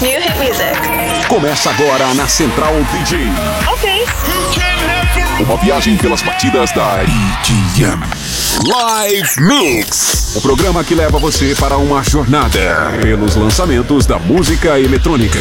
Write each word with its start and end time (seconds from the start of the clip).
New 0.00 0.20
hit 0.20 0.38
music. 0.38 1.26
Começa 1.28 1.70
agora 1.70 2.14
na 2.14 2.28
Central 2.28 2.72
DJ. 2.92 3.18
Ok. 3.66 4.06
Uma 5.40 5.56
viagem 5.56 5.96
pelas 5.96 6.22
batidas 6.22 6.70
da 6.70 7.02
EDM. 7.02 8.00
Live 8.64 9.40
Mix. 9.40 10.36
O 10.36 10.40
programa 10.40 10.84
que 10.84 10.94
leva 10.94 11.18
você 11.18 11.52
para 11.58 11.76
uma 11.78 12.00
jornada 12.04 12.96
pelos 13.02 13.34
lançamentos 13.34 14.06
da 14.06 14.20
música 14.20 14.78
eletrônica. 14.78 15.40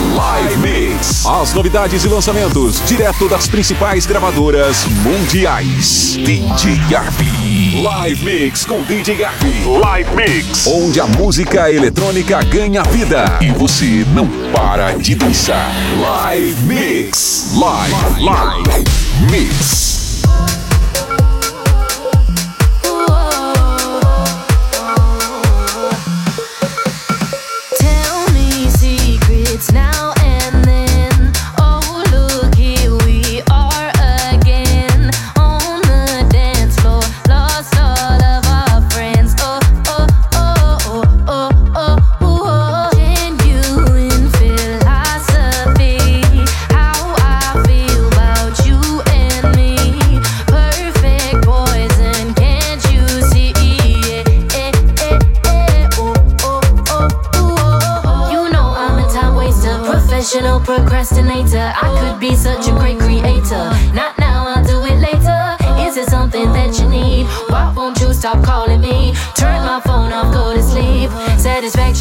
Live 0.00 0.56
Mix. 0.56 1.26
As 1.26 1.52
novidades 1.52 2.04
e 2.04 2.08
lançamentos 2.08 2.80
direto 2.86 3.28
das 3.28 3.46
principais 3.46 4.06
gravadoras 4.06 4.86
mundiais. 5.02 6.16
DJ 6.16 6.76
Garbi. 6.88 7.82
Live 7.82 8.24
Mix 8.24 8.64
com 8.64 8.82
DJ 8.82 9.16
Garbi. 9.16 9.62
Live 9.64 10.10
Mix. 10.16 10.66
Onde 10.66 11.00
a 11.00 11.06
música 11.06 11.70
eletrônica 11.70 12.42
ganha 12.44 12.82
vida 12.84 13.38
e 13.42 13.50
você 13.50 14.06
não 14.14 14.26
para 14.52 14.92
de 14.92 15.14
dançar. 15.14 15.70
Live 16.00 16.62
Mix. 16.62 17.52
Live, 17.54 18.22
live, 18.22 18.84
mix. 19.30 19.99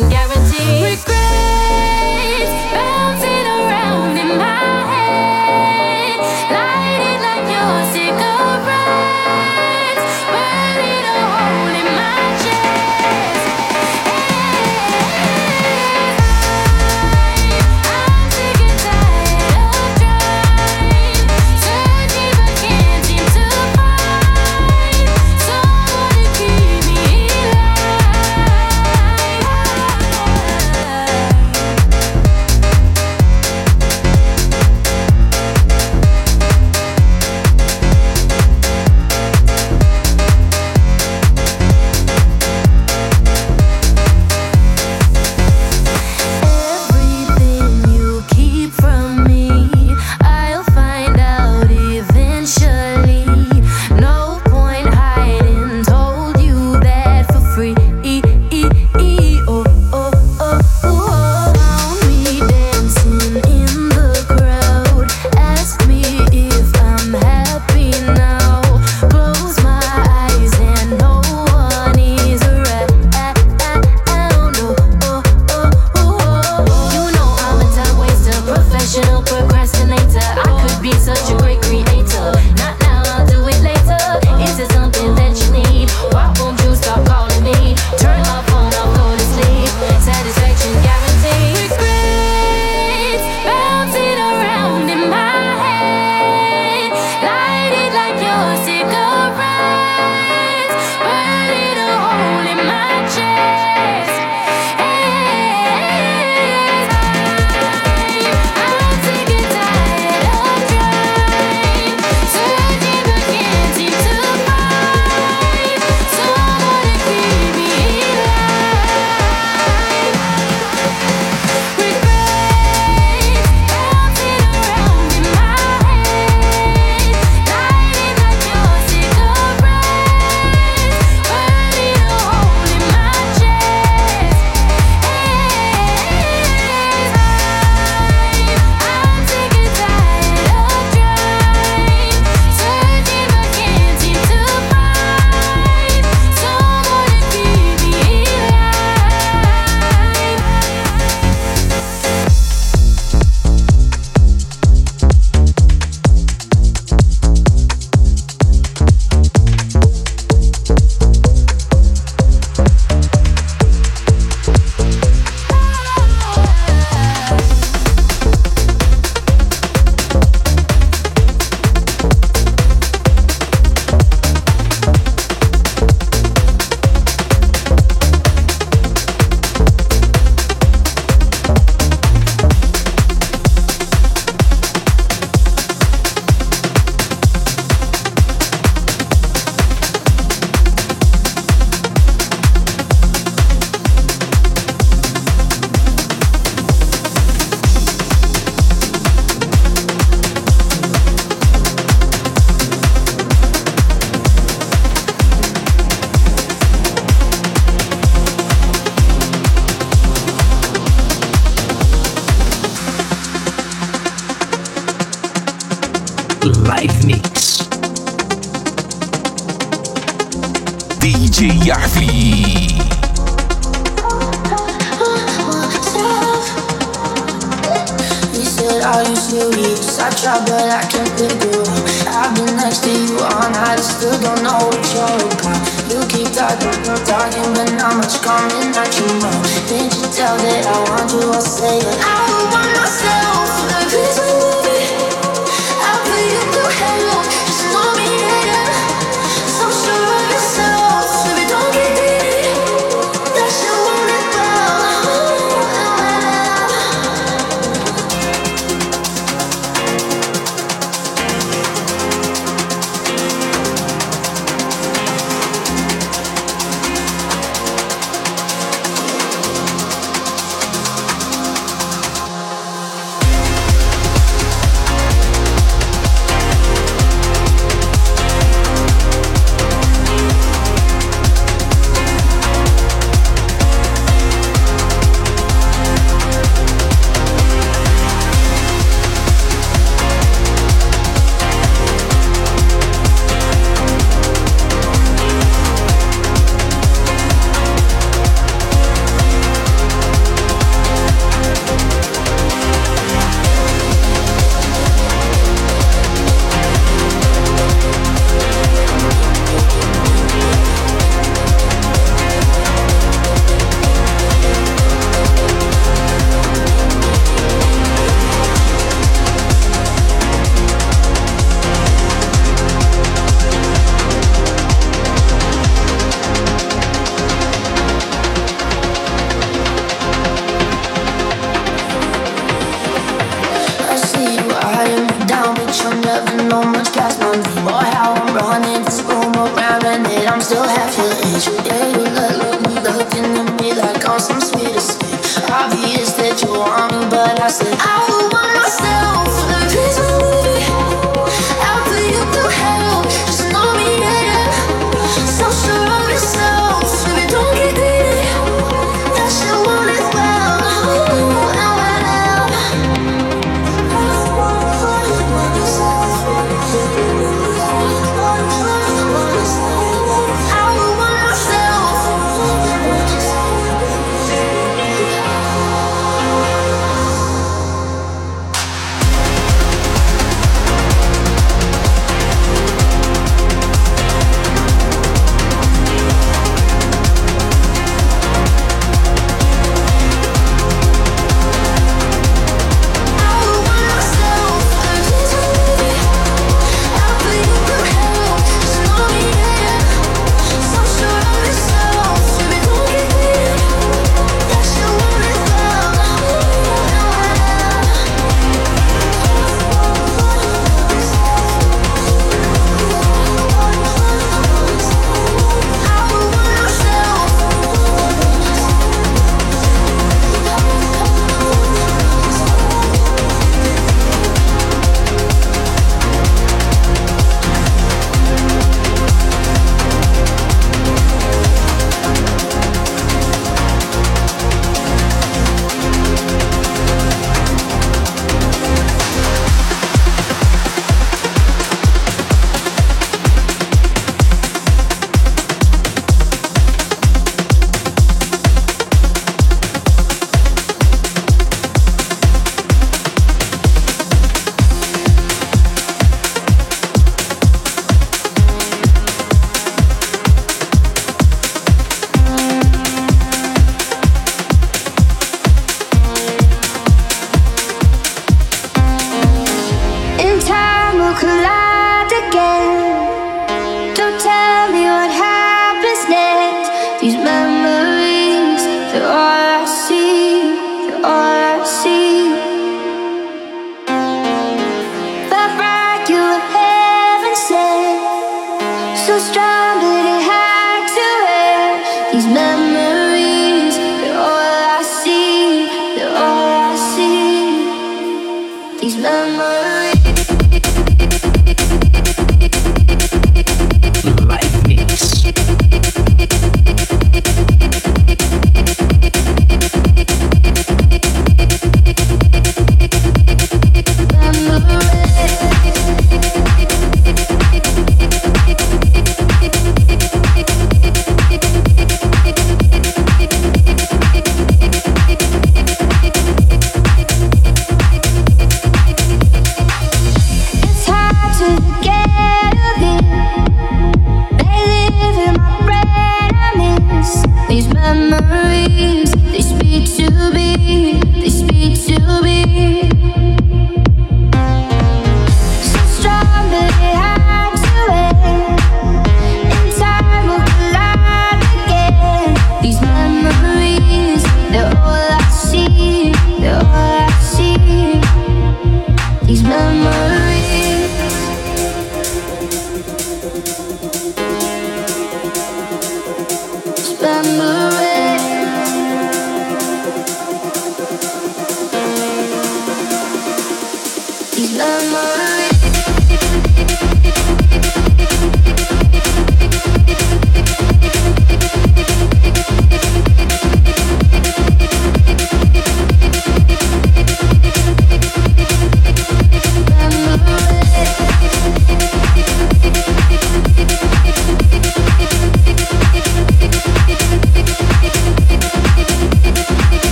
Yeah. 0.00 0.08
get 0.08 0.29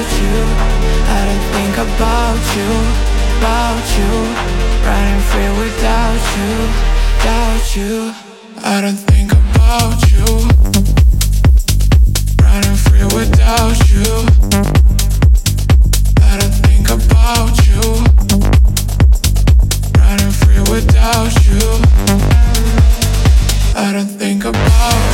about 0.00 0.20
you. 0.22 0.36
I 1.08 1.20
don't 1.28 1.46
think 1.52 1.76
about 1.76 2.40
you, 2.56 2.70
about 3.38 3.86
you. 3.98 4.12
Running 4.86 5.22
free 5.28 5.50
without 5.60 6.20
you, 6.36 6.52
doubt 7.22 7.76
you. 7.76 8.14
I 8.62 8.80
don't 8.80 8.96
think 8.96 9.32
about 9.32 10.00
you. 10.10 10.24
Running 12.42 12.78
free 12.84 13.04
without 13.18 13.76
you. 13.92 14.08
I 16.22 16.38
don't 16.40 16.56
think 16.64 16.88
about 16.88 17.54
you. 17.68 17.82
Running 20.00 20.32
free 20.40 20.60
without 20.72 21.32
you. 21.46 21.60
I 23.76 23.92
don't 23.92 24.08
think 24.18 24.44
about 24.44 25.09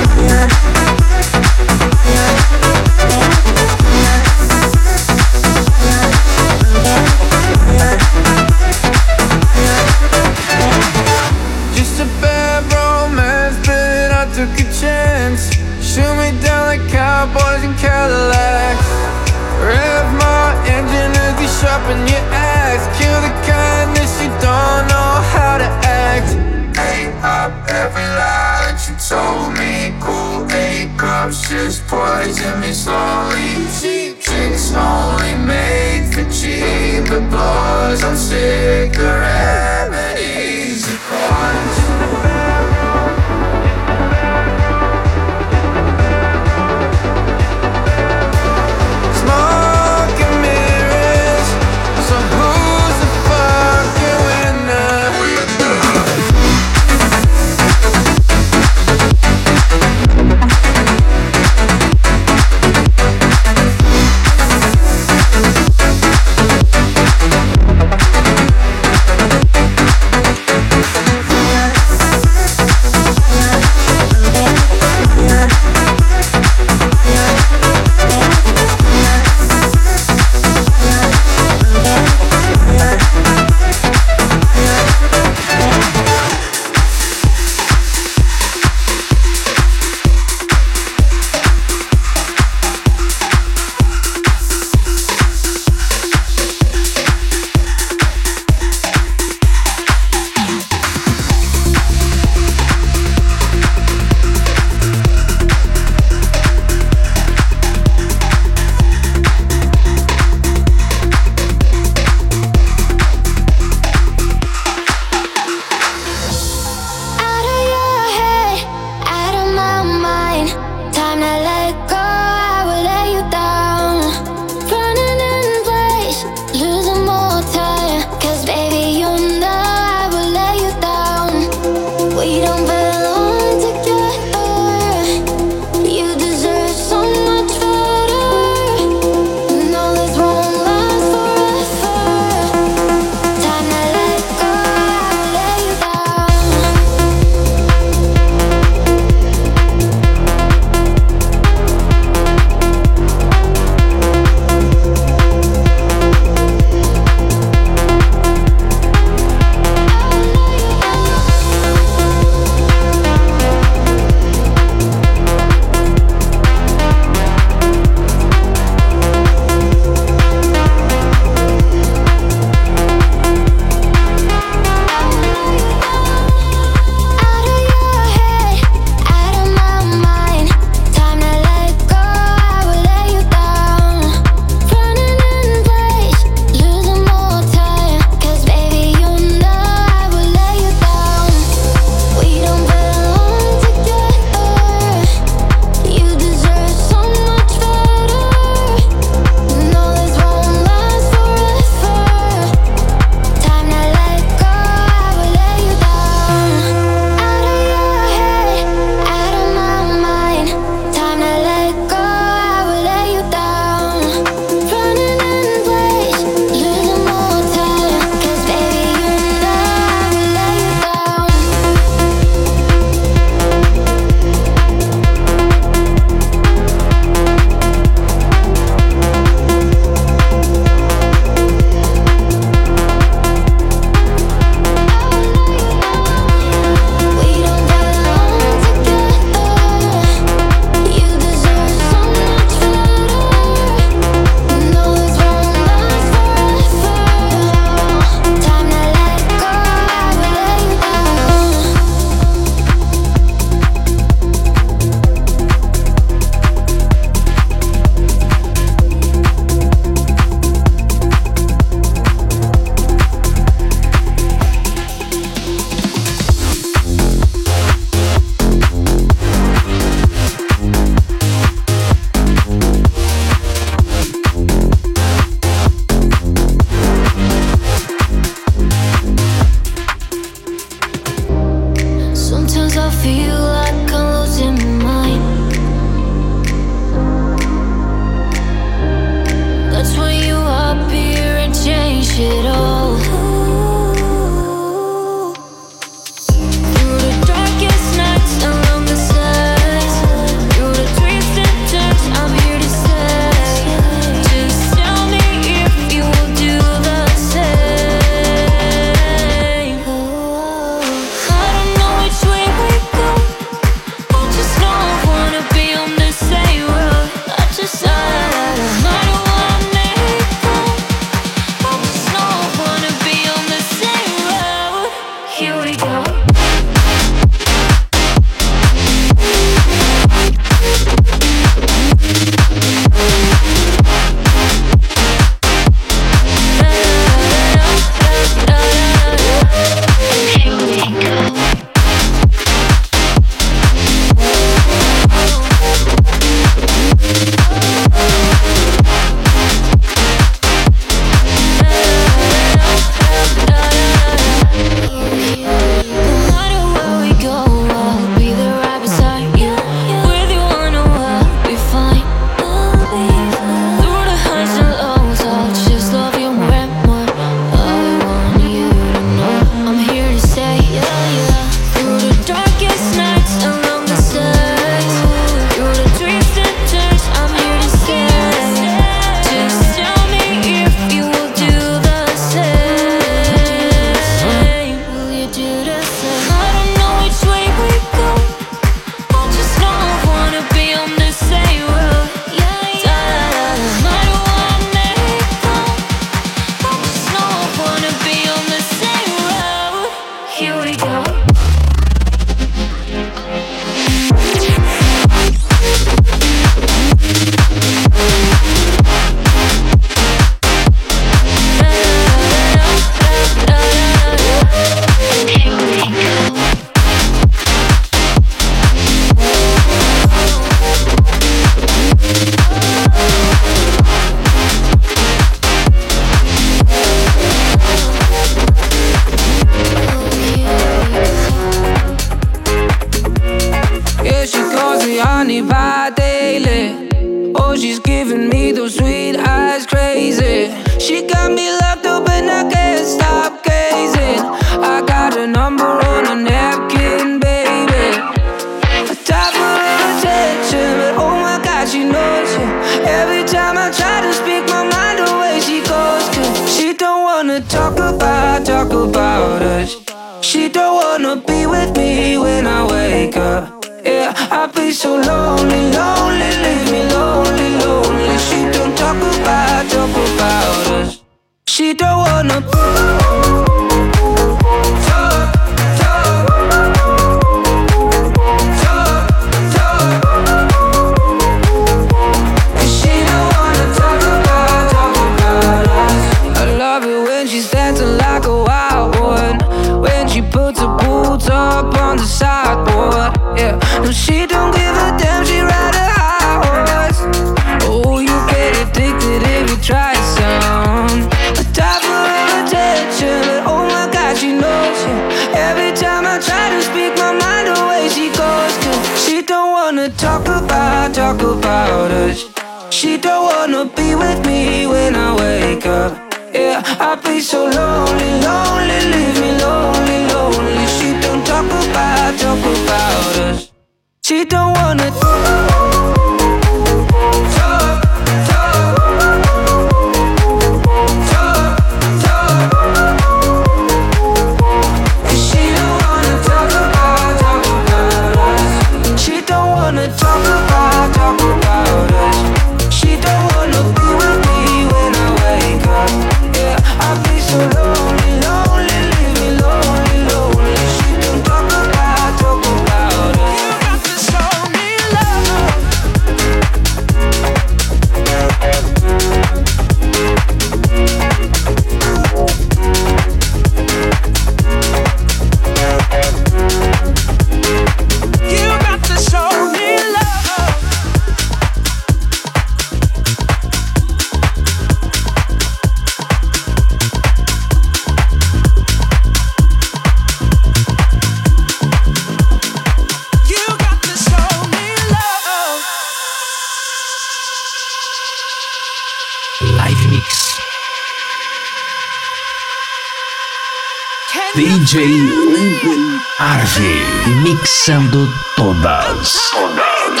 DJ 594.34 594.86
Hugo 594.86 596.00
Arve, 596.18 596.84
mixando 597.24 598.06
todas. 598.36 599.30
Todas. 599.30 600.00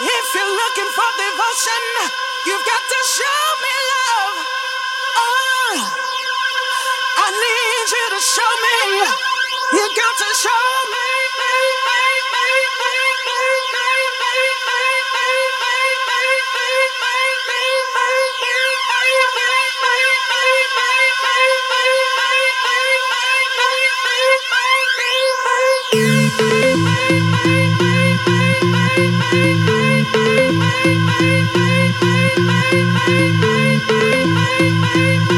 If 0.00 0.34
you're 0.34 0.54
looking 0.62 0.90
for 0.96 1.08
devotion, 1.20 1.82
you've 2.46 2.64
got 2.64 2.82
to 2.92 3.00
show 3.16 3.40
me 3.64 3.74
love. 3.92 4.36
Oh, 5.16 5.72
I 7.18 7.26
need 7.30 7.86
you 7.94 8.06
to 8.16 8.20
show 8.20 8.52
me. 8.64 8.78
You 9.76 9.84
got 9.94 10.14
to 10.24 10.30
show 10.40 10.64
me. 10.90 11.13
Thank 34.94 35.30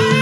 you. 0.00 0.15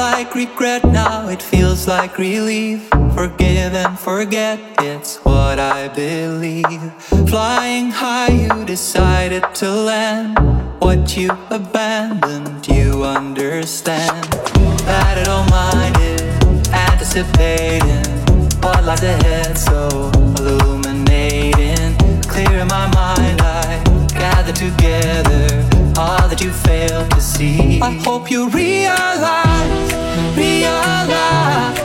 like 0.00 0.34
regret, 0.34 0.82
now 0.84 1.28
it 1.28 1.42
feels 1.42 1.86
like 1.86 2.16
relief. 2.16 2.88
Forgive 3.14 3.74
and 3.74 3.98
forget, 3.98 4.58
it's 4.78 5.16
what 5.26 5.58
I 5.58 5.88
believe. 5.88 6.92
Flying 7.28 7.90
high, 7.90 8.32
you 8.32 8.64
decided 8.64 9.44
to 9.56 9.68
land. 9.68 10.38
What 10.80 11.16
you 11.18 11.30
abandoned, 11.50 12.66
you 12.66 13.04
understand. 13.04 14.24
That 14.88 15.18
it 15.20 15.28
all 15.28 15.44
it, 16.08 16.22
anticipating 16.72 18.08
what 18.62 18.82
lies 18.84 19.02
ahead, 19.02 19.58
so 19.58 20.10
illuminating. 20.38 21.90
Clearing 22.32 22.68
my 22.68 22.86
mind, 23.00 23.38
I 23.42 23.82
gather 24.08 24.52
together 24.52 25.79
all 26.00 26.28
that 26.28 26.40
you 26.42 26.50
fail 26.50 27.06
to 27.08 27.20
see. 27.20 27.78
I 27.80 27.90
hope 28.06 28.30
you 28.30 28.48
realize, 28.48 29.92
realize. 30.34 31.80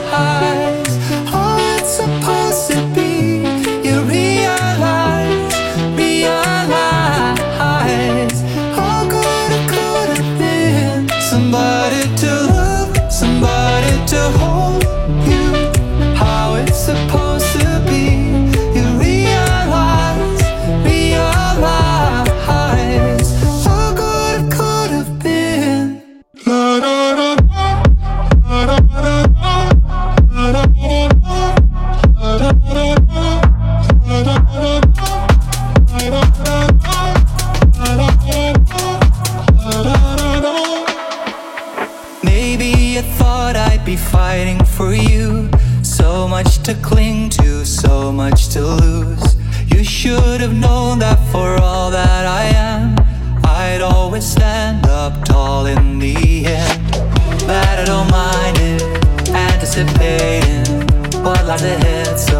the 61.58 61.68
head. 61.68 62.18
So 62.18 62.35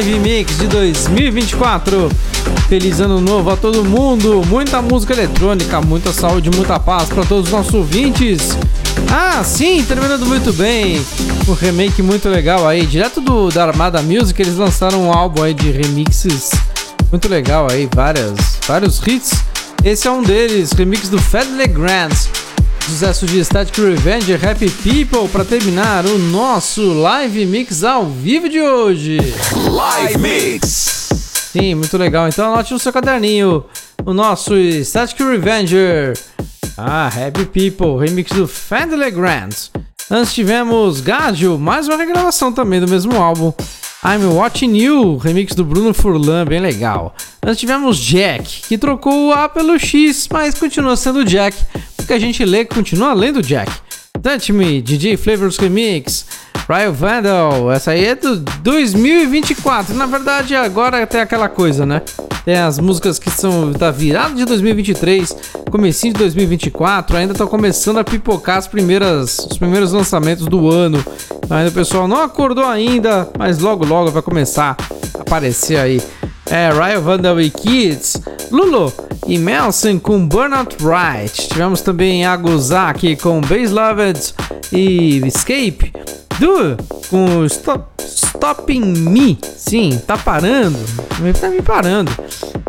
Live 0.00 0.18
Mix 0.18 0.56
de 0.56 0.66
2024. 0.66 2.10
Feliz 2.70 3.00
ano 3.00 3.20
novo 3.20 3.50
a 3.50 3.56
todo 3.56 3.84
mundo. 3.84 4.42
Muita 4.46 4.80
música 4.80 5.12
eletrônica, 5.12 5.78
muita 5.82 6.10
saúde, 6.10 6.48
muita 6.48 6.80
paz 6.80 7.10
para 7.10 7.22
todos 7.22 7.48
os 7.48 7.52
nossos 7.52 7.74
ouvintes. 7.74 8.56
Ah, 9.12 9.44
sim, 9.44 9.84
terminando 9.84 10.24
muito 10.24 10.54
bem. 10.54 11.04
Um 11.46 11.52
remake 11.52 12.00
muito 12.00 12.30
legal 12.30 12.66
aí, 12.66 12.86
direto 12.86 13.20
do 13.20 13.50
da 13.50 13.66
Armada 13.66 14.00
Music, 14.00 14.40
eles 14.40 14.56
lançaram 14.56 15.02
um 15.02 15.12
álbum 15.12 15.42
aí 15.42 15.52
de 15.52 15.70
remixes 15.70 16.50
muito 17.10 17.28
legal 17.28 17.66
aí, 17.70 17.86
várias, 17.94 18.32
vários 18.66 19.06
hits. 19.06 19.44
Esse 19.84 20.08
é 20.08 20.10
um 20.10 20.22
deles, 20.22 20.72
remix 20.72 21.10
do 21.10 21.20
Fedley 21.20 21.66
Grant. 21.66 22.14
Sucesso 22.90 23.24
de 23.24 23.42
Static 23.44 23.78
Revenge 23.80 24.34
Happy 24.34 24.68
People 24.68 25.28
para 25.28 25.44
terminar 25.44 26.04
o 26.06 26.18
nosso 26.18 26.92
live 26.92 27.46
mix 27.46 27.84
ao 27.84 28.04
vivo 28.04 28.48
de 28.48 28.60
hoje. 28.60 29.16
Live 29.70 30.18
Mix. 30.18 31.08
Sim, 31.52 31.76
muito 31.76 31.96
legal. 31.96 32.26
Então 32.26 32.52
anote 32.52 32.72
no 32.72 32.80
seu 32.80 32.92
caderninho 32.92 33.64
o 34.04 34.12
nosso 34.12 34.54
Static 34.84 35.20
Revenger. 35.20 36.18
Ah, 36.76 37.06
Happy 37.06 37.44
People, 37.46 38.04
remix 38.04 38.32
do 38.32 38.48
Fendley 38.48 39.12
Grant. 39.12 39.68
Antes 40.10 40.34
tivemos 40.34 41.00
Gadio, 41.00 41.56
mais 41.60 41.86
uma 41.86 41.96
regravação 41.96 42.52
também 42.52 42.80
do 42.80 42.88
mesmo 42.88 43.14
álbum. 43.16 43.52
I'm 44.02 44.24
Watching 44.24 44.76
You, 44.76 45.16
remix 45.18 45.54
do 45.54 45.62
Bruno 45.64 45.94
Furlan, 45.94 46.44
bem 46.44 46.58
legal. 46.58 47.14
Antes 47.44 47.60
tivemos 47.60 47.98
Jack, 47.98 48.62
que 48.62 48.76
trocou 48.76 49.28
o 49.28 49.32
A 49.32 49.48
pelo 49.48 49.78
X, 49.78 50.26
mas 50.32 50.58
continua 50.58 50.96
sendo 50.96 51.24
Jack, 51.24 51.56
porque 52.10 52.24
a 52.24 52.26
gente 52.26 52.44
lê 52.44 52.64
que 52.64 52.74
continua 52.74 53.12
lendo 53.12 53.40
Jack. 53.40 53.70
Touch 54.20 54.52
Me, 54.52 54.82
DJ 54.82 55.16
Flavors 55.16 55.56
Remix, 55.56 56.26
Ryan 56.68 56.90
Vandal, 56.90 57.70
essa 57.70 57.92
aí 57.92 58.04
é 58.04 58.16
do 58.16 58.34
2024. 58.36 59.94
Na 59.94 60.06
verdade, 60.06 60.56
agora 60.56 61.06
tem 61.06 61.20
aquela 61.20 61.48
coisa, 61.48 61.86
né? 61.86 62.02
Tem 62.44 62.56
as 62.56 62.80
músicas 62.80 63.20
que 63.20 63.30
são 63.30 63.70
da 63.70 63.92
virada 63.92 64.34
de 64.34 64.44
2023, 64.44 65.36
comecinho 65.70 66.12
de 66.12 66.18
2024, 66.18 67.16
ainda 67.16 67.32
estão 67.32 67.46
começando 67.46 67.98
a 67.98 68.04
pipocar 68.04 68.58
as 68.58 68.66
primeiras, 68.66 69.38
os 69.38 69.56
primeiros 69.56 69.92
lançamentos 69.92 70.46
do 70.46 70.68
ano. 70.68 71.04
Ainda 71.48 71.70
o 71.70 71.72
pessoal 71.72 72.08
não 72.08 72.22
acordou 72.22 72.64
ainda, 72.64 73.28
mas 73.38 73.60
logo 73.60 73.84
logo 73.84 74.10
vai 74.10 74.22
começar 74.22 74.76
a 75.16 75.22
aparecer 75.22 75.76
aí. 75.76 76.02
É, 76.50 76.68
Ryan 76.72 77.00
Vandal 77.00 77.40
e 77.40 77.48
Kids, 77.48 78.20
Lulu 78.50 78.92
e 79.24 79.38
Melson 79.38 80.00
com 80.00 80.26
Burnout 80.26 80.76
Right. 80.80 81.48
Tivemos 81.48 81.80
também 81.80 82.26
Aguzaki 82.26 83.14
com 83.14 83.40
Base 83.40 83.68
Loved 83.68 84.34
e 84.72 85.18
Escape. 85.24 85.92
Du 86.40 86.76
com 87.08 87.44
Stop, 87.44 87.84
Stopping 88.00 88.80
Me. 88.80 89.38
Sim, 89.56 90.00
tá 90.04 90.18
parando. 90.18 90.78
Tá 91.40 91.48
me 91.48 91.62
parando. 91.62 92.10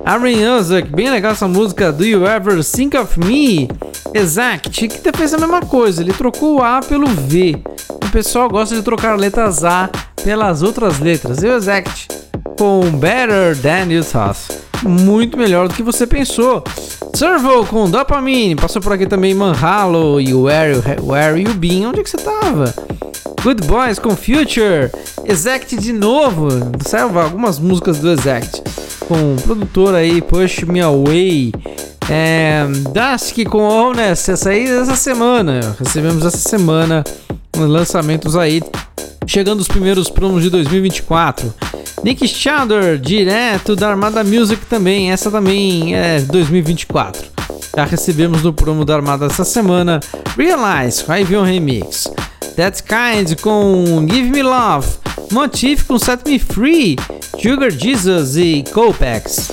Aaron 0.06 0.58
Ozak, 0.58 0.88
bem 0.90 1.10
legal 1.10 1.32
essa 1.32 1.48
música. 1.48 1.92
Do 1.92 2.06
You 2.06 2.28
Ever 2.28 2.64
Think 2.64 2.96
of 2.96 3.20
Me? 3.20 3.68
Exact, 4.14 4.88
que 4.88 5.12
fez 5.18 5.34
a 5.34 5.40
mesma 5.40 5.62
coisa. 5.62 6.04
Ele 6.04 6.14
trocou 6.14 6.58
o 6.58 6.62
A 6.62 6.82
pelo 6.82 7.08
V. 7.08 7.64
O 7.90 8.12
pessoal 8.12 8.48
gosta 8.48 8.76
de 8.76 8.84
trocar 8.84 9.18
letras 9.18 9.64
A 9.64 9.90
pelas 10.24 10.62
outras 10.62 11.00
letras. 11.00 11.42
Exact 11.42 12.21
com 12.62 12.92
Better 12.92 13.58
Than 13.58 13.92
You 13.92 14.04
Thought. 14.04 14.40
Muito 14.84 15.36
melhor 15.36 15.68
do 15.68 15.74
que 15.74 15.82
você 15.82 16.06
pensou. 16.06 16.64
Servo 17.12 17.66
com 17.66 17.90
Dopamine. 17.90 18.56
Passou 18.56 18.80
por 18.80 18.94
aqui 18.94 19.08
também 19.08 19.34
Manhalo 19.34 20.22
e 20.22 20.32
Where 20.32 20.76
You, 20.76 20.84
Where 21.04 21.42
you 21.42 21.56
Been. 21.56 21.88
Onde 21.88 22.02
é 22.02 22.04
que 22.04 22.10
você 22.12 22.18
tava? 22.18 22.72
Good 23.42 23.66
Boys 23.66 23.98
com 23.98 24.12
Future. 24.12 24.92
Exact 25.26 25.76
de 25.76 25.92
novo. 25.92 26.50
Saiu 26.86 27.18
algumas 27.18 27.58
músicas 27.58 27.98
do 27.98 28.12
Exact. 28.12 28.62
Com 29.08 29.34
o 29.34 29.42
produtor 29.42 29.96
aí, 29.96 30.22
Push 30.22 30.62
Me 30.62 30.82
Away. 30.82 31.54
É, 32.12 32.68
Dusk 32.94 33.44
com 33.50 33.64
Honest. 33.64 34.30
Essa 34.30 34.52
aí 34.52 34.68
essa 34.68 34.96
semana. 34.96 35.76
Recebemos 35.80 36.24
essa 36.24 36.38
semana 36.38 37.04
lançamentos 37.58 38.36
aí. 38.36 38.62
Chegando 39.26 39.62
os 39.62 39.68
primeiros 39.68 40.12
promos 40.12 40.44
de 40.44 40.52
2024. 40.52 41.52
Nick 42.04 42.28
Shadow, 42.28 42.98
direto 42.98 43.76
da 43.76 43.90
Armada 43.90 44.24
Music 44.24 44.66
também. 44.66 45.12
Essa 45.12 45.30
também 45.30 45.96
é 45.96 46.20
2024. 46.20 47.30
Já 47.76 47.86
recebemos 47.86 48.42
no 48.42 48.52
promo 48.52 48.84
da 48.84 48.96
Armada 48.96 49.28
essa 49.28 49.44
semana. 49.44 50.00
Realize, 50.36 51.04
vir 51.26 51.38
um 51.38 51.44
remix. 51.44 52.12
That's 52.56 52.82
Kind 52.82 53.40
com 53.40 54.06
Give 54.10 54.30
Me 54.30 54.42
Love. 54.42 54.88
Motif 55.32 55.84
com 55.86 56.00
Set 56.00 56.26
Me 56.26 56.40
Free. 56.40 56.98
Sugar 57.40 57.70
Jesus 57.70 58.36
e 58.36 58.64
Copex. 58.74 59.50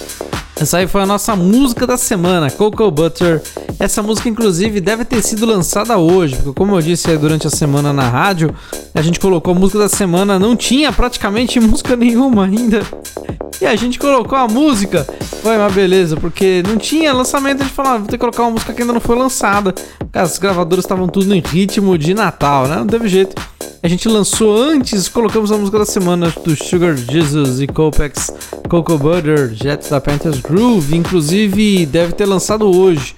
Essa 0.60 0.78
aí 0.78 0.88
foi 0.88 1.02
a 1.02 1.06
nossa 1.06 1.36
música 1.36 1.86
da 1.86 1.96
semana, 1.96 2.50
Cocoa 2.50 2.90
Butter. 2.90 3.40
Essa 3.78 4.02
música, 4.02 4.28
inclusive, 4.28 4.80
deve 4.80 5.04
ter 5.04 5.22
sido 5.22 5.46
lançada 5.46 5.96
hoje, 5.96 6.34
porque, 6.34 6.52
como 6.52 6.76
eu 6.76 6.82
disse 6.82 7.16
durante 7.16 7.46
a 7.46 7.50
semana 7.50 7.92
na 7.92 8.08
rádio, 8.08 8.52
a 8.92 9.00
gente 9.00 9.20
colocou 9.20 9.54
a 9.54 9.58
música 9.58 9.78
da 9.78 9.88
semana, 9.88 10.36
não 10.36 10.56
tinha 10.56 10.92
praticamente 10.92 11.60
música 11.60 11.94
nenhuma 11.94 12.44
ainda. 12.44 12.82
E 13.60 13.66
a 13.66 13.76
gente 13.76 14.00
colocou 14.00 14.36
a 14.36 14.48
música. 14.48 15.06
Foi 15.42 15.56
uma 15.56 15.70
beleza, 15.70 16.16
porque 16.16 16.62
não 16.66 16.76
tinha 16.76 17.12
lançamento. 17.12 17.60
A 17.60 17.64
gente 17.64 17.74
falou, 17.74 17.92
ah, 17.92 17.98
vou 17.98 18.06
ter 18.06 18.12
que 18.12 18.18
colocar 18.18 18.42
uma 18.42 18.50
música 18.50 18.72
que 18.72 18.82
ainda 18.82 18.92
não 18.92 19.00
foi 19.00 19.16
lançada. 19.16 19.72
As 20.12 20.38
gravadoras 20.38 20.84
estavam 20.84 21.06
tudo 21.06 21.32
em 21.32 21.40
ritmo 21.40 21.96
de 21.96 22.14
Natal, 22.14 22.66
né? 22.66 22.76
Não 22.76 22.86
teve 22.86 23.08
jeito. 23.08 23.40
A 23.80 23.86
gente 23.86 24.08
lançou 24.08 24.60
antes, 24.60 25.08
colocamos 25.08 25.52
a 25.52 25.56
música 25.56 25.78
da 25.78 25.86
semana 25.86 26.32
do 26.44 26.56
Sugar 26.56 26.96
Jesus 26.96 27.60
e 27.60 27.66
Copex 27.68 28.32
Cocoa 28.68 28.98
Butter, 28.98 29.54
Jets 29.54 29.88
da 29.88 30.00
Panthers 30.00 30.40
Groove. 30.48 30.96
Inclusive, 30.96 31.86
deve 31.86 32.12
ter 32.12 32.26
lançado 32.26 32.66
hoje. 32.66 33.14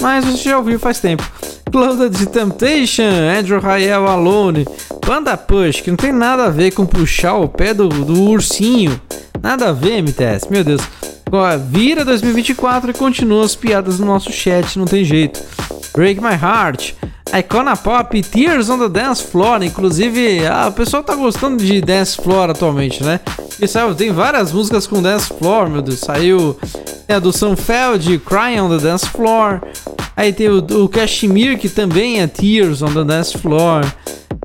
Mas 0.00 0.24
você 0.24 0.50
já 0.50 0.58
ouviu 0.58 0.78
faz 0.78 1.00
tempo. 1.00 1.28
Clouded 1.70 2.26
Temptation, 2.26 3.02
Andrew 3.38 3.60
Rael 3.60 4.06
Alone, 4.06 4.64
Panda 5.02 5.36
Push, 5.36 5.82
que 5.82 5.90
não 5.90 5.96
tem 5.96 6.12
nada 6.12 6.46
a 6.46 6.50
ver 6.50 6.70
com 6.70 6.86
puxar 6.86 7.34
o 7.34 7.48
pé 7.48 7.74
do, 7.74 7.88
do 7.88 8.22
ursinho. 8.30 8.98
Nada 9.42 9.68
a 9.68 9.72
ver, 9.72 10.02
MTS, 10.02 10.50
meu 10.50 10.64
Deus. 10.64 10.80
Agora, 11.26 11.58
vira 11.58 12.04
2024 12.04 12.90
e 12.90 12.94
continua 12.94 13.44
as 13.44 13.54
piadas 13.54 13.98
no 13.98 14.06
nosso 14.06 14.32
chat, 14.32 14.78
não 14.78 14.86
tem 14.86 15.04
jeito. 15.04 15.40
Break 15.94 16.20
My 16.22 16.32
Heart, 16.32 16.94
Icona 17.32 17.76
Pop, 17.76 18.22
Tears 18.22 18.70
on 18.70 18.78
the 18.78 18.88
Dance 18.88 19.22
Floor. 19.22 19.62
Inclusive, 19.62 20.46
ah, 20.46 20.68
o 20.68 20.72
pessoal 20.72 21.02
tá 21.02 21.14
gostando 21.14 21.62
de 21.62 21.80
Dance 21.80 22.16
Floor 22.16 22.50
atualmente, 22.50 23.02
né? 23.02 23.20
E 23.60 23.66
saiu, 23.66 23.94
tem 23.94 24.12
várias 24.12 24.52
músicas 24.52 24.86
com 24.86 25.02
Dance 25.02 25.28
Floor, 25.38 25.68
meu 25.68 25.82
Deus. 25.82 26.00
Saiu 26.00 26.56
é, 27.06 27.14
a 27.14 27.18
do 27.18 27.32
Sunfeld, 27.32 28.18
Crying 28.20 28.60
on 28.60 28.68
the 28.68 28.78
Dance 28.78 29.06
Floor. 29.08 29.60
Aí 30.16 30.32
tem 30.32 30.48
o, 30.48 30.58
o 30.58 30.88
que 31.58 31.68
também 31.68 32.20
é 32.20 32.26
Tears 32.26 32.82
on 32.82 32.92
the 32.92 33.04
Dance 33.04 33.36
Floor. 33.36 33.84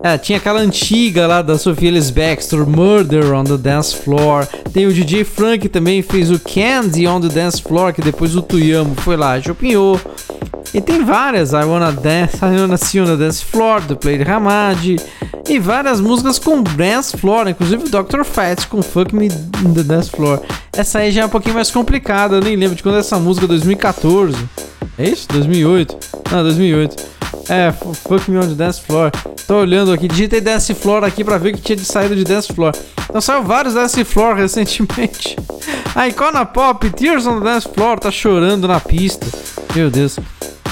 É, 0.03 0.17
tinha 0.17 0.37
aquela 0.37 0.59
antiga 0.59 1.25
lá 1.25 1.41
da 1.41 1.57
Sophia 1.57 1.87
Ellis 1.87 2.09
Baxter, 2.09 2.67
Murder 2.67 3.33
on 3.33 3.45
the 3.45 3.55
Dance 3.55 3.95
Floor. 3.95 4.45
Tem 4.73 4.85
o 4.85 4.93
DJ 4.93 5.23
Frank 5.23 5.59
que 5.59 5.69
também 5.69 6.01
fez 6.01 6.29
o 6.29 6.39
Candy 6.39 7.07
on 7.07 7.21
the 7.21 7.29
Dance 7.29 7.61
Floor, 7.61 7.93
que 7.93 8.01
depois 8.01 8.35
o 8.35 8.41
Tuyamo 8.41 8.93
foi 8.95 9.15
lá 9.15 9.39
chupinhou. 9.39 9.99
E 10.73 10.81
tem 10.81 11.05
várias, 11.05 11.53
I 11.53 11.63
Wanna 11.63 11.91
Dance, 11.91 12.37
I 12.37 12.59
See 12.77 12.99
on 12.99 13.05
the 13.05 13.15
Dance 13.15 13.43
Floor, 13.43 13.81
do 13.81 13.95
Play 13.95 14.21
Hamad. 14.23 14.97
E 15.47 15.59
várias 15.59 15.99
músicas 15.99 16.39
com 16.39 16.63
Dance 16.63 17.17
Floor, 17.17 17.49
inclusive 17.49 17.83
o 17.83 17.89
Dr. 17.89 18.23
Fat 18.23 18.65
com 18.67 18.81
Fuck 18.81 19.13
Me 19.13 19.27
on 19.65 19.73
the 19.73 19.83
Dance 19.83 20.09
Floor. 20.09 20.39
Essa 20.71 20.99
aí 20.99 21.11
já 21.11 21.23
é 21.23 21.25
um 21.25 21.29
pouquinho 21.29 21.55
mais 21.55 21.69
complicada, 21.69 22.37
eu 22.37 22.41
nem 22.41 22.55
lembro 22.55 22.75
de 22.75 22.83
quando 22.83 22.95
é 22.95 22.99
essa 22.99 23.19
música, 23.19 23.45
2014. 23.45 24.37
É 24.97 25.09
isso? 25.09 25.27
2008? 25.29 25.97
Não, 26.31 26.43
2008. 26.43 27.03
É, 27.49 27.71
Fuck 27.71 28.31
Me 28.31 28.37
on 28.37 28.47
the 28.47 28.55
Dance 28.55 28.79
Floor. 28.81 29.11
Tô 29.45 29.55
olhando 29.55 29.91
aqui, 29.91 30.07
digitei 30.07 30.39
Dance 30.39 30.73
Floor 30.73 31.03
aqui 31.03 31.23
pra 31.23 31.37
ver 31.37 31.53
que 31.53 31.61
tinha 31.61 31.75
de 31.75 31.85
saído 31.85 32.15
de 32.15 32.23
Dance 32.23 32.53
Floor. 32.53 32.73
Então 33.09 33.19
saiu 33.19 33.43
vários 33.43 33.73
Dance 33.73 34.01
Floor 34.05 34.35
recentemente. 34.37 35.35
A 35.93 36.07
Icona 36.07 36.45
Pop, 36.45 36.89
Tears 36.91 37.27
on 37.27 37.39
the 37.39 37.45
Dance 37.45 37.67
Floor, 37.67 37.99
tá 37.99 38.09
chorando 38.09 38.67
na 38.67 38.79
pista. 38.79 39.27
Meu 39.75 39.89
Deus. 39.89 40.17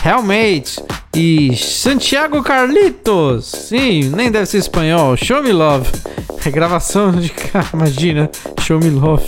Hellmate 0.03 0.81
e 1.15 1.55
Santiago 1.57 2.41
Carlitos. 2.41 3.45
Sim, 3.45 4.11
nem 4.15 4.31
deve 4.31 4.45
ser 4.45 4.59
espanhol. 4.59 5.17
Show 5.17 5.43
Me 5.43 5.51
Love. 5.51 5.89
Regravação 6.39 7.11
de 7.11 7.29
cara, 7.29 7.67
imagina. 7.73 8.29
Show 8.61 8.79
Me 8.79 8.89
Love. 8.89 9.25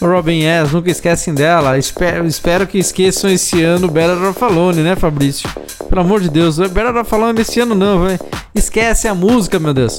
Robin 0.00 0.44
S, 0.44 0.72
nunca 0.72 0.90
esquecem 0.90 1.34
dela. 1.34 1.78
Espero, 1.78 2.26
espero 2.26 2.66
que 2.66 2.78
esqueçam 2.78 3.30
esse 3.30 3.62
ano 3.62 3.88
Better 3.88 4.22
of 4.28 4.44
Alone, 4.44 4.82
né, 4.82 4.94
Fabrício? 4.94 5.48
Pelo 5.88 6.00
amor 6.00 6.20
de 6.20 6.28
Deus, 6.28 6.58
Better 6.58 6.96
of 6.96 7.14
Alone 7.14 7.40
esse 7.40 7.60
ano 7.60 7.74
não, 7.74 8.04
velho. 8.04 8.20
Esquece 8.54 9.08
a 9.08 9.14
música, 9.14 9.58
meu 9.58 9.72
Deus. 9.74 9.98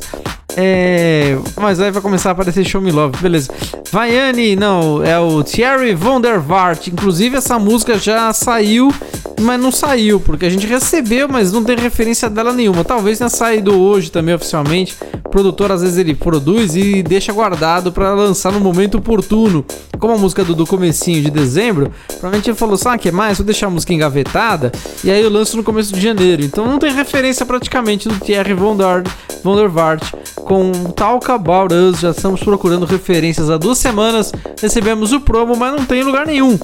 É, 0.60 1.38
mas 1.56 1.80
aí 1.80 1.92
vai 1.92 2.02
começar 2.02 2.30
a 2.30 2.32
aparecer 2.32 2.66
Show 2.66 2.82
Me 2.82 2.92
Love, 2.92 3.18
beleza. 3.22 3.52
Vaiane, 3.92 4.56
não, 4.56 5.04
é 5.04 5.20
o 5.20 5.44
Thierry 5.44 5.94
Von 5.94 6.20
der. 6.20 6.42
Inclusive, 6.88 7.38
essa 7.38 7.60
música 7.60 7.98
já 7.98 8.34
saiu, 8.34 8.92
mas 9.40 9.62
não 9.62 9.72
saiu, 9.72 10.20
porque 10.20 10.46
a 10.46 10.50
gente 10.50 10.66
recebeu, 10.66 11.17
mas 11.26 11.52
não 11.52 11.64
tem 11.64 11.78
referência 11.78 12.30
dela 12.30 12.52
nenhuma. 12.52 12.84
Talvez 12.84 13.18
tenha 13.18 13.30
saído 13.30 13.74
hoje 13.74 14.12
também 14.12 14.36
oficialmente. 14.36 14.96
O 15.26 15.30
produtor, 15.30 15.72
às 15.72 15.82
vezes, 15.82 15.98
ele 15.98 16.14
produz 16.14 16.76
e 16.76 17.02
deixa 17.02 17.32
guardado 17.32 17.92
para 17.92 18.14
lançar 18.14 18.52
no 18.52 18.60
momento 18.60 18.98
oportuno. 18.98 19.66
Como 20.00 20.14
a 20.14 20.18
música 20.18 20.44
do, 20.44 20.54
do 20.54 20.66
comecinho 20.66 21.22
de 21.22 21.30
dezembro, 21.30 21.92
provavelmente 22.08 22.50
ele 22.50 22.58
falou, 22.58 22.78
sabe 22.78 22.98
o 22.98 23.00
que 23.00 23.12
mais? 23.12 23.38
Vou 23.38 23.46
deixar 23.46 23.68
a 23.68 23.70
música 23.70 23.94
engavetada 23.94 24.72
e 25.04 25.12
aí 25.12 25.22
eu 25.22 25.30
lanço 25.30 25.58
no 25.58 25.64
começo 25.64 25.94
de 25.94 26.00
janeiro. 26.00 26.44
Então 26.44 26.68
não 26.68 26.78
tem 26.80 26.94
referência 26.94 27.46
praticamente 27.46 28.08
do 28.08 28.20
Thierry 28.20 28.54
Von 28.54 28.78
der, 28.78 29.04
Von 29.44 29.56
der 29.56 29.70
Wart 29.74 30.04
com 30.48 30.72
Talk 30.96 31.30
About 31.30 31.74
Us. 31.74 32.00
Já 32.00 32.12
estamos 32.12 32.42
procurando 32.42 32.86
referências 32.86 33.50
há 33.50 33.58
duas 33.58 33.78
semanas. 33.78 34.32
Recebemos 34.62 35.12
o 35.12 35.20
promo, 35.20 35.56
mas 35.58 35.74
não 35.74 35.86
tem 35.86 36.02
em 36.02 36.04
lugar 36.04 36.26
nenhum. 36.26 36.58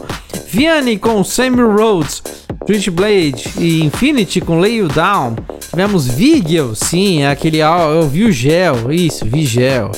Vianney 0.48 0.98
com 0.98 1.24
Sammy 1.24 1.62
Rhodes, 1.62 2.22
Switchblade 2.66 3.50
e 3.58 3.84
Infinity 3.84 4.40
com 4.44 4.60
Lay 4.60 4.78
You 4.78 4.88
Down. 4.88 5.36
Tivemos 5.70 6.08
Vigil, 6.08 6.76
sim, 6.76 7.24
é 7.24 7.30
aquele 7.30 7.60
é 7.60 7.68
o 7.70 8.08
Vigel, 8.08 8.92
isso, 8.92 9.26
Vigel. 9.26 9.92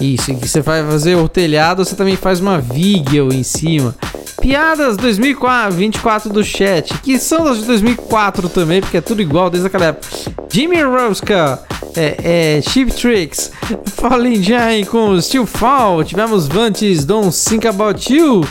Isso, 0.00 0.34
que 0.34 0.46
você 0.46 0.60
vai 0.60 0.84
fazer 0.84 1.16
o 1.16 1.28
telhado, 1.28 1.84
você 1.84 1.96
também 1.96 2.16
faz 2.16 2.40
uma 2.40 2.58
Vigil 2.58 3.32
em 3.32 3.42
cima. 3.42 3.94
Piadas 4.40 4.96
2024 4.96 6.32
do 6.32 6.44
chat, 6.44 6.92
que 6.98 7.18
são 7.18 7.44
das 7.44 7.58
de 7.58 7.64
2004 7.64 8.48
também, 8.48 8.80
porque 8.80 8.98
é 8.98 9.00
tudo 9.00 9.22
igual 9.22 9.50
desde 9.50 9.66
aquela 9.66 9.86
época. 9.86 10.06
Jimmy 10.52 10.82
Roska, 10.82 11.62
é, 11.96 12.58
é, 12.58 12.62
Chip 12.62 12.92
Tricks, 12.92 13.50
Falling 13.94 14.42
Jane 14.42 14.84
com 14.84 15.20
Still 15.20 15.46
Fall, 15.46 16.04
tivemos 16.04 16.46
Vantes, 16.46 17.04
Don't 17.04 17.34
Think 17.36 17.66
About 17.66 18.12
You. 18.12 18.46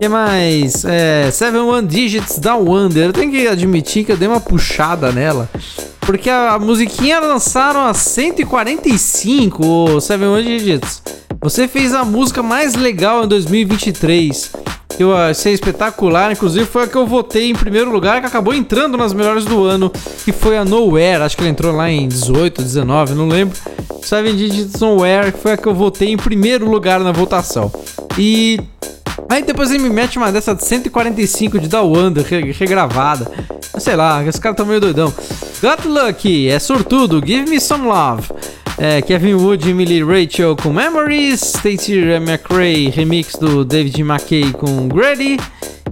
Que 0.00 0.08
mais? 0.08 0.84
É, 0.84 1.30
Seven 1.30 1.60
One 1.60 1.86
Digits 1.86 2.38
da 2.38 2.56
Wonder. 2.56 3.06
Eu 3.06 3.12
tenho 3.12 3.30
que 3.30 3.46
admitir 3.46 4.04
que 4.04 4.12
eu 4.12 4.16
dei 4.16 4.28
uma 4.28 4.40
puxada 4.40 5.12
nela. 5.12 5.48
Porque 6.00 6.28
a, 6.28 6.52
a 6.52 6.58
musiquinha 6.58 7.20
lançaram 7.20 7.86
a 7.86 7.94
145, 7.94 9.66
o 9.66 10.00
Seven 10.00 10.28
One 10.28 10.44
Digits. 10.44 11.02
Você 11.40 11.68
fez 11.68 11.94
a 11.94 12.04
música 12.04 12.42
mais 12.42 12.74
legal 12.74 13.24
em 13.24 13.28
2023. 13.28 14.50
que 14.96 15.02
Eu 15.02 15.16
achei 15.16 15.52
espetacular, 15.52 16.32
inclusive 16.32 16.66
foi 16.66 16.84
a 16.84 16.86
que 16.86 16.96
eu 16.96 17.06
votei 17.06 17.50
em 17.50 17.54
primeiro 17.54 17.90
lugar, 17.90 18.20
que 18.20 18.26
acabou 18.26 18.54
entrando 18.54 18.96
nas 18.96 19.12
melhores 19.12 19.44
do 19.44 19.64
ano, 19.64 19.90
que 20.24 20.32
foi 20.32 20.56
a 20.58 20.64
Nowhere. 20.64 21.22
Acho 21.22 21.36
que 21.36 21.42
ela 21.42 21.50
entrou 21.50 21.74
lá 21.74 21.90
em 21.90 22.08
18, 22.08 22.62
19, 22.62 23.14
não 23.14 23.28
lembro. 23.28 23.56
Seven 24.02 24.36
Digits 24.36 24.80
Nowhere, 24.80 25.32
que 25.32 25.38
foi 25.38 25.52
a 25.52 25.56
que 25.56 25.66
eu 25.66 25.74
votei 25.74 26.10
em 26.12 26.16
primeiro 26.16 26.68
lugar 26.68 27.00
na 27.00 27.12
votação. 27.12 27.72
E 28.18 28.58
Aí 29.28 29.42
depois 29.42 29.70
ele 29.70 29.82
me 29.82 29.90
mete 29.90 30.18
uma 30.18 30.30
dessa 30.32 30.54
de 30.54 30.64
145 30.64 31.58
de 31.58 31.68
Da 31.68 31.80
Wonder, 31.82 32.24
re- 32.24 32.52
regravada. 32.52 33.30
Sei 33.78 33.96
lá, 33.96 34.24
esse 34.24 34.40
cara 34.40 34.54
tá 34.54 34.64
meio 34.64 34.80
doidão. 34.80 35.12
Got 35.60 35.86
Lucky, 35.88 36.48
é 36.48 36.58
sortudo, 36.58 37.22
Give 37.24 37.48
Me 37.48 37.60
Some 37.60 37.86
Love. 37.86 38.28
É, 38.76 39.00
Kevin 39.02 39.34
Wood, 39.34 39.70
Emily 39.70 40.02
Rachel 40.02 40.56
com 40.56 40.72
Memories. 40.72 41.40
Stacey 41.40 41.98
McRae, 42.16 42.88
remix 42.90 43.34
do 43.36 43.64
David 43.64 44.00
McKay 44.02 44.52
com 44.52 44.88
Grady. 44.88 45.38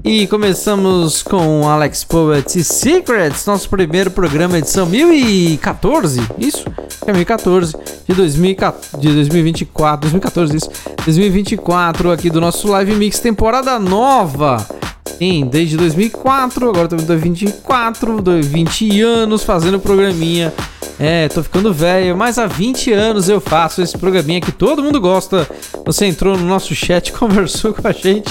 E 0.05 0.27
começamos 0.27 1.23
com 1.23 1.69
Alex 1.69 2.03
Poet 2.03 2.59
e 2.59 2.65
Secrets, 2.65 3.47
nosso 3.47 3.69
primeiro 3.71 4.11
programa, 4.11 4.59
edição 4.59 4.85
1014, 4.85 6.21
isso? 6.39 6.65
É 7.07 7.13
1014, 7.13 7.73
de, 8.09 8.15
2014, 8.15 8.99
de 8.99 9.13
2024, 9.15 10.01
2014, 10.11 10.57
isso, 10.57 10.71
2024, 11.05 12.11
aqui 12.11 12.31
do 12.31 12.41
nosso 12.41 12.67
Live 12.69 12.95
Mix, 12.97 13.21
temporada 13.21 13.79
nova. 13.79 14.67
Sim, 15.19 15.47
desde 15.49 15.77
2004, 15.77 16.69
agora 16.69 16.89
em 17.01 17.05
2024, 17.05 18.21
dois- 18.21 18.47
20 18.47 19.01
anos 19.01 19.45
fazendo 19.45 19.79
programinha. 19.79 20.53
É, 20.99 21.29
tô 21.29 21.45
ficando 21.45 21.73
velho, 21.73 22.17
mas 22.17 22.39
há 22.39 22.47
20 22.47 22.93
anos 22.93 23.29
eu 23.29 23.41
faço 23.41 23.81
esse 23.81 23.97
programinha 23.97 24.41
que 24.41 24.51
todo 24.53 24.83
mundo 24.83 25.01
gosta. 25.01 25.49
Você 25.87 26.07
entrou 26.07 26.37
no 26.37 26.45
nosso 26.45 26.75
chat, 26.75 27.13
conversou 27.15 27.73
com 27.73 27.87
a 27.87 27.93
gente 27.93 28.31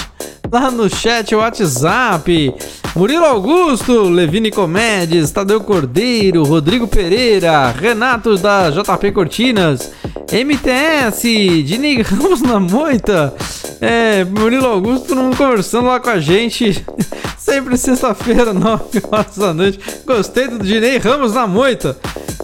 lá 0.52 0.70
no 0.70 0.86
chat 0.94 1.34
WhatsApp. 1.34 2.54
Murilo 2.94 3.24
Augusto, 3.24 4.02
Levine 4.02 4.50
Comédias, 4.50 5.30
Tadeu 5.30 5.62
Cordeiro, 5.62 6.44
Rodrigo 6.44 6.86
Pereira, 6.86 7.70
Renato 7.70 8.36
da 8.36 8.68
JP 8.68 9.12
Cortinas, 9.12 9.90
MTS, 10.30 11.62
Dini 11.62 12.02
Ramos 12.02 12.42
na 12.42 12.60
moita. 12.60 13.34
É, 13.80 14.24
Murilo 14.24 14.66
Augusto, 14.66 15.16
mundo 15.16 15.34
conversando 15.34 15.86
lá 15.86 15.98
com 15.98 16.10
a 16.10 16.20
gente. 16.20 16.84
Sempre 17.38 17.76
sexta-feira, 17.76 18.52
9 18.52 19.02
horas 19.10 19.36
da 19.36 19.52
noite. 19.54 19.80
Gostei 20.06 20.48
do 20.48 20.58
Dinei 20.58 20.98
Ramos 20.98 21.32
na 21.32 21.46
moita. 21.46 21.96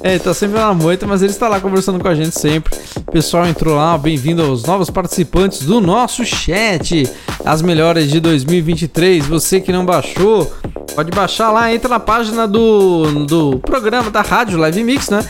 É, 0.02 0.18
tá 0.18 0.32
sempre 0.32 0.59
na 0.59 0.72
moita, 0.72 1.06
mas 1.06 1.22
ele 1.22 1.32
está 1.32 1.48
lá 1.48 1.60
conversando 1.60 1.98
com 1.98 2.06
a 2.06 2.14
gente 2.14 2.39
sempre. 2.39 2.76
O 2.97 3.10
pessoal 3.10 3.47
entrou 3.47 3.74
lá, 3.74 3.98
bem-vindo 3.98 4.43
aos 4.43 4.62
novos 4.64 4.90
participantes 4.90 5.62
do 5.62 5.80
nosso 5.80 6.24
chat. 6.24 7.10
As 7.44 7.62
melhores 7.62 7.98
de 8.07 8.20
2023. 8.20 9.27
Você 9.27 9.61
que 9.61 9.73
não 9.73 9.85
baixou, 9.85 10.53
pode 10.95 11.11
baixar 11.11 11.51
lá, 11.51 11.73
entra 11.73 11.89
na 11.89 12.01
página 12.01 12.47
do, 12.47 13.25
do 13.25 13.59
programa 13.59 14.11
da 14.11 14.20
Rádio 14.20 14.59
Live 14.59 14.83
Mix, 14.85 15.11
né? 15.11 15.25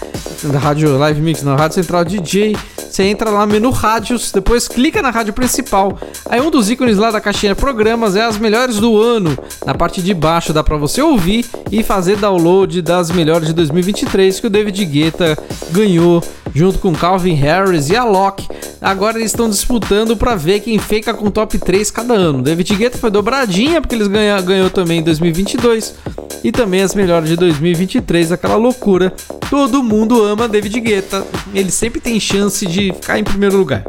Da 0.45 0.59
Rádio 0.59 0.97
Live 0.99 1.21
Mix, 1.21 1.43
na 1.43 1.57
Rádio 1.57 1.77
Central 1.77 2.05
DJ. 2.05 2.57
Você 2.99 3.05
entra 3.05 3.31
lá 3.31 3.47
no 3.47 3.53
menu 3.53 3.71
rádios, 3.71 4.33
depois 4.33 4.67
clica 4.67 5.01
na 5.03 5.11
rádio 5.11 5.33
principal. 5.33 5.99
Aí 6.29 6.41
um 6.41 6.51
dos 6.51 6.71
ícones 6.71 6.97
lá 6.97 7.11
da 7.11 7.21
caixinha 7.21 7.55
programas 7.55 8.17
é 8.17 8.23
as 8.23 8.39
melhores 8.39 8.77
do 8.79 9.01
ano. 9.01 9.39
Na 9.65 9.75
parte 9.75 10.03
de 10.03 10.13
baixo 10.15 10.53
dá 10.53 10.65
pra 10.65 10.77
você 10.77 11.01
ouvir 11.01 11.45
e 11.71 11.83
fazer 11.83 12.17
download 12.17 12.83
das 12.83 13.11
melhores 13.11 13.47
de 13.47 13.53
2023 13.53 14.41
que 14.41 14.47
o 14.47 14.51
David 14.51 14.85
Guetta 14.85 15.39
ganhou 15.71 16.23
junto 16.55 16.79
com 16.79 16.93
Calvin 16.93 17.35
Harris 17.35 17.89
e 17.89 17.97
a 17.97 18.05
Loki. 18.05 18.49
Agora 18.81 19.19
eles 19.19 19.31
estão 19.31 19.49
disputando 19.49 20.17
pra 20.17 20.35
ver 20.35 20.61
quem 20.61 20.79
fica 20.79 21.13
com 21.13 21.31
top 21.31 21.59
3 21.59 21.91
cada 21.91 22.15
ano. 22.15 22.43
David 22.59 22.75
Guetta 22.75 22.99
foi 22.99 23.09
dobradinha 23.09 23.81
porque 23.81 23.95
eles 23.95 24.09
ganha, 24.09 24.41
ganhou 24.41 24.69
também 24.69 24.99
em 24.99 25.03
2022 25.05 25.95
e 26.43 26.51
também 26.51 26.83
as 26.83 26.93
melhores 26.93 27.29
de 27.29 27.37
2023, 27.37 28.33
aquela 28.33 28.57
loucura. 28.57 29.13
Todo 29.49 29.81
mundo 29.81 30.25
ama 30.25 30.49
David 30.49 30.81
Guetta. 30.81 31.25
Ele 31.55 31.71
sempre 31.71 32.01
tem 32.01 32.19
chance 32.19 32.67
de 32.67 32.93
ficar 32.93 33.17
em 33.17 33.23
primeiro 33.23 33.57
lugar. 33.57 33.85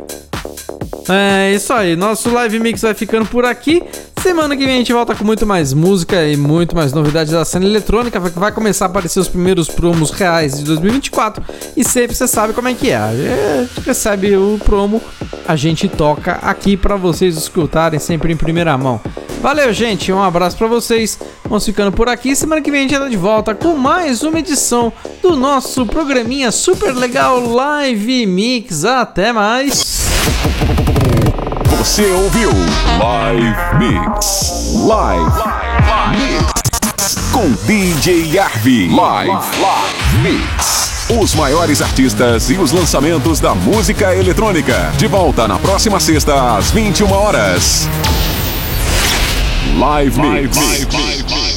É 1.09 1.51
isso 1.55 1.73
aí, 1.73 1.95
nosso 1.95 2.29
live 2.29 2.59
mix 2.59 2.83
vai 2.83 2.93
ficando 2.93 3.25
por 3.25 3.43
aqui. 3.43 3.81
Semana 4.21 4.55
que 4.55 4.65
vem 4.65 4.75
a 4.75 4.77
gente 4.77 4.91
volta 4.91 5.15
com 5.15 5.23
muito 5.23 5.45
mais 5.47 5.73
música 5.73 6.27
e 6.27 6.35
muito 6.35 6.75
mais 6.75 6.91
novidades 6.91 7.31
da 7.31 7.43
cena 7.45 7.65
eletrônica. 7.65 8.19
Vai- 8.19 8.51
começar 8.51 8.85
a 8.85 8.89
aparecer 8.89 9.17
os 9.19 9.29
primeiros 9.29 9.69
promos 9.69 10.11
reais 10.11 10.57
de 10.57 10.63
2024. 10.65 11.41
E 11.75 11.83
sempre 11.85 12.15
você 12.15 12.27
sabe 12.27 12.53
como 12.53 12.67
é 12.67 12.73
que 12.73 12.89
é. 12.91 12.97
A 12.97 13.11
gente 13.63 13.85
recebe 13.87 14.35
o 14.35 14.59
promo, 14.63 15.01
a 15.47 15.55
gente 15.55 15.87
toca 15.87 16.33
aqui 16.41 16.75
pra 16.75 16.97
vocês 16.97 17.37
escutarem 17.37 17.97
sempre 17.97 18.33
em 18.33 18.37
primeira 18.49 18.75
mão. 18.75 18.99
Valeu, 19.41 19.71
gente. 19.71 20.11
Um 20.11 20.21
abraço 20.21 20.57
pra 20.57 20.65
vocês. 20.65 21.19
Vamos 21.43 21.63
ficando 21.63 21.91
por 21.91 22.09
aqui. 22.09 22.35
Semana 22.35 22.61
que 22.61 22.71
vem 22.71 22.79
a 22.79 22.83
gente 22.87 22.99
tá 22.99 23.07
de 23.07 23.15
volta 23.15 23.53
com 23.53 23.77
mais 23.77 24.23
uma 24.23 24.39
edição 24.39 24.91
do 25.21 25.35
nosso 25.35 25.85
programinha 25.85 26.51
super 26.51 26.95
legal 26.95 27.39
Live 27.39 28.25
Mix. 28.25 28.85
Até 28.85 29.31
mais. 29.31 29.99
Você 31.77 32.07
ouviu 32.07 32.49
Live 32.99 33.77
Mix. 33.77 34.73
Live 34.83 35.43
Mix. 36.11 37.15
Com 37.31 37.51
DJ 37.67 38.39
Arvi. 38.39 38.89
Live 38.89 39.31
Mix. 40.23 41.07
Os 41.21 41.35
maiores 41.35 41.83
artistas 41.83 42.49
e 42.49 42.53
os 42.55 42.71
lançamentos 42.71 43.39
da 43.39 43.53
música 43.53 44.15
eletrônica. 44.15 44.91
De 44.97 45.05
volta 45.05 45.47
na 45.47 45.59
próxima 45.59 45.99
sexta, 45.99 46.57
às 46.57 46.71
21 46.71 47.11
horas. 47.11 47.87
Live 49.77 50.17
Mix. 50.17 51.48